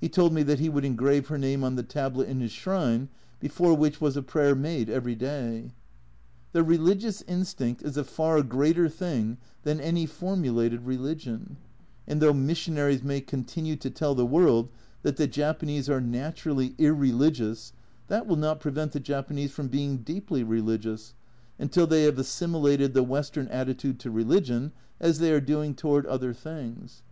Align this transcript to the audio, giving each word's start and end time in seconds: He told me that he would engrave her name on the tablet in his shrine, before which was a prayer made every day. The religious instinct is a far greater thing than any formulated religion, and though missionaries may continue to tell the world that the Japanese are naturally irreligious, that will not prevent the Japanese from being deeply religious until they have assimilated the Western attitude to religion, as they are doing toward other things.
He 0.00 0.08
told 0.08 0.32
me 0.32 0.44
that 0.44 0.60
he 0.60 0.68
would 0.68 0.84
engrave 0.84 1.26
her 1.26 1.36
name 1.38 1.64
on 1.64 1.74
the 1.74 1.82
tablet 1.82 2.28
in 2.28 2.38
his 2.38 2.52
shrine, 2.52 3.08
before 3.40 3.74
which 3.74 4.00
was 4.00 4.16
a 4.16 4.22
prayer 4.22 4.54
made 4.54 4.88
every 4.88 5.16
day. 5.16 5.72
The 6.52 6.62
religious 6.62 7.22
instinct 7.22 7.82
is 7.82 7.96
a 7.96 8.04
far 8.04 8.44
greater 8.44 8.88
thing 8.88 9.38
than 9.64 9.80
any 9.80 10.06
formulated 10.06 10.82
religion, 10.86 11.56
and 12.06 12.22
though 12.22 12.32
missionaries 12.32 13.02
may 13.02 13.20
continue 13.20 13.74
to 13.74 13.90
tell 13.90 14.14
the 14.14 14.24
world 14.24 14.68
that 15.02 15.16
the 15.16 15.26
Japanese 15.26 15.90
are 15.90 16.00
naturally 16.00 16.76
irreligious, 16.78 17.72
that 18.06 18.28
will 18.28 18.36
not 18.36 18.60
prevent 18.60 18.92
the 18.92 19.00
Japanese 19.00 19.50
from 19.50 19.66
being 19.66 19.96
deeply 19.96 20.44
religious 20.44 21.12
until 21.58 21.88
they 21.88 22.04
have 22.04 22.20
assimilated 22.20 22.94
the 22.94 23.02
Western 23.02 23.48
attitude 23.48 23.98
to 23.98 24.12
religion, 24.12 24.70
as 25.00 25.18
they 25.18 25.32
are 25.32 25.40
doing 25.40 25.74
toward 25.74 26.06
other 26.06 26.32
things. 26.32 27.02